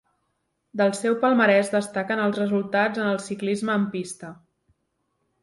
[0.79, 4.33] Del seu palmarès destaquen els resultats en el ciclisme en pista.